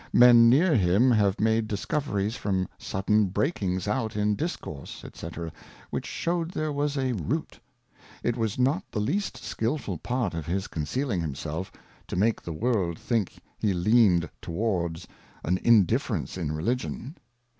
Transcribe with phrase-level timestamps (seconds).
[0.13, 5.51] Men near him have made Discoveries from sudden breakings out in Discourse, c^c.
[5.91, 7.59] which shewed there was a Root.
[8.23, 11.71] It was not the least skilful part of his concealing himself,
[12.07, 15.05] to makg~the l^S3iDhiDkn5e~le aned toward
[15.45, 17.15] FanTndiffe rence InT Religion.